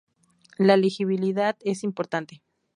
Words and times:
La 0.57 0.77
legibilidad 0.77 1.57
es 1.59 1.83
importante. 1.83 2.41